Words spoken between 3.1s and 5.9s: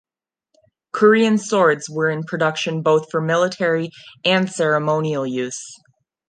for military and ceremonial use.